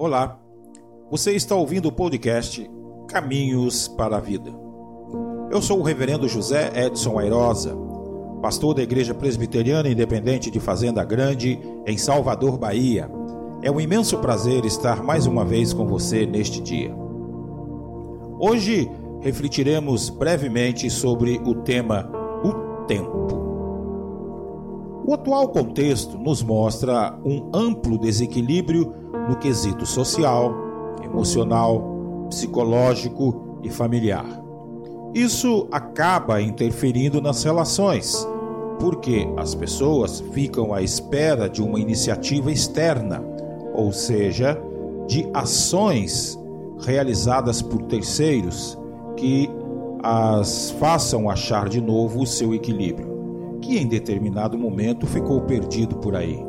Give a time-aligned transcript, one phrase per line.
[0.00, 0.38] Olá,
[1.10, 2.70] você está ouvindo o podcast
[3.08, 4.48] Caminhos para a Vida.
[5.50, 7.76] Eu sou o Reverendo José Edson Airosa,
[8.40, 13.10] pastor da Igreja Presbiteriana Independente de Fazenda Grande, em Salvador, Bahia.
[13.60, 16.94] É um imenso prazer estar mais uma vez com você neste dia.
[18.38, 18.88] Hoje
[19.20, 22.08] refletiremos brevemente sobre o tema
[22.44, 23.37] O Tempo.
[25.08, 28.92] O atual contexto nos mostra um amplo desequilíbrio
[29.26, 30.52] no quesito social,
[31.02, 34.26] emocional, psicológico e familiar.
[35.14, 38.28] Isso acaba interferindo nas relações,
[38.78, 43.24] porque as pessoas ficam à espera de uma iniciativa externa,
[43.72, 44.60] ou seja,
[45.06, 46.38] de ações
[46.80, 48.78] realizadas por terceiros
[49.16, 49.48] que
[50.02, 53.07] as façam achar de novo o seu equilíbrio,
[53.68, 56.42] que em determinado momento ficou perdido por aí.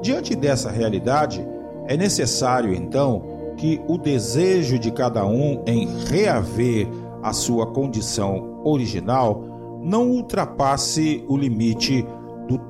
[0.00, 1.44] Diante dessa realidade,
[1.88, 3.24] é necessário, então,
[3.56, 6.86] que o desejo de cada um em reaver
[7.20, 9.42] a sua condição original
[9.82, 12.06] não ultrapasse o limite
[12.46, 12.60] do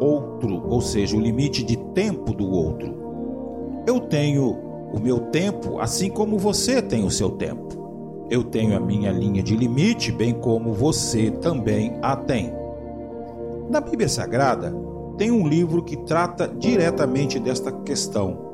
[0.00, 2.94] outro, ou seja, o limite de tempo do outro.
[3.84, 4.56] Eu tenho
[4.92, 8.26] o meu tempo, assim como você tem o seu tempo.
[8.30, 12.57] Eu tenho a minha linha de limite, bem como você também a tem.
[13.68, 14.74] Na Bíblia Sagrada,
[15.16, 18.48] tem um livro que trata diretamente desta questão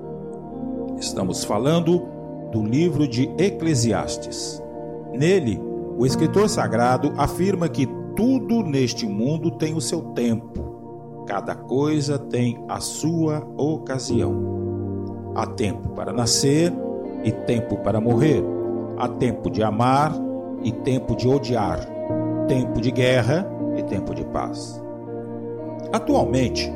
[0.98, 2.08] Estamos falando
[2.52, 4.62] do livro de Eclesiastes.
[5.12, 5.60] Nele,
[5.98, 11.24] o escritor sagrado afirma que tudo neste mundo tem o seu tempo.
[11.26, 15.32] Cada coisa tem a sua ocasião.
[15.34, 16.72] Há tempo para nascer
[17.24, 18.42] e tempo para morrer.
[18.96, 20.14] Há tempo de amar
[20.62, 21.80] e tempo de odiar.
[22.46, 24.83] Tempo de guerra e tempo de paz.
[25.94, 26.72] Atualmente,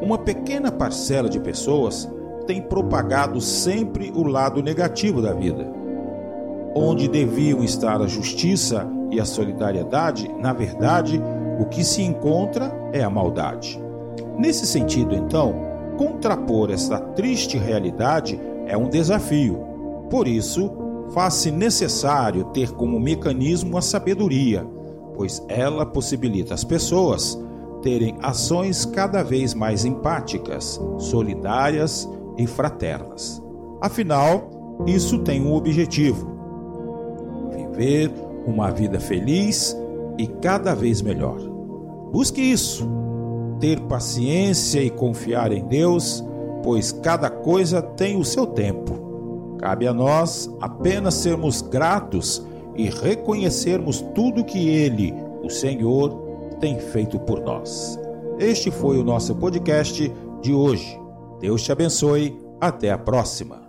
[0.00, 2.10] uma pequena parcela de pessoas
[2.46, 5.70] tem propagado sempre o lado negativo da vida.
[6.74, 11.20] Onde deviam estar a justiça e a solidariedade, na verdade,
[11.60, 13.78] o que se encontra é a maldade.
[14.38, 15.54] Nesse sentido, então,
[15.98, 19.58] contrapor esta triste realidade é um desafio.
[20.08, 20.72] Por isso,
[21.10, 24.66] faz-se necessário ter como mecanismo a sabedoria,
[25.14, 27.43] pois ela possibilita às pessoas
[27.84, 32.08] terem ações cada vez mais empáticas, solidárias
[32.38, 33.42] e fraternas.
[33.78, 34.48] Afinal,
[34.86, 36.26] isso tem um objetivo:
[37.54, 38.10] viver
[38.46, 39.76] uma vida feliz
[40.16, 41.38] e cada vez melhor.
[42.10, 42.88] Busque isso,
[43.60, 46.24] ter paciência e confiar em Deus,
[46.62, 49.56] pois cada coisa tem o seu tempo.
[49.58, 52.42] Cabe a nós apenas sermos gratos
[52.76, 57.98] e reconhecermos tudo que Ele, o Senhor, tem feito por nós.
[58.38, 61.00] Este foi o nosso podcast de hoje.
[61.40, 62.38] Deus te abençoe.
[62.60, 63.63] Até a próxima.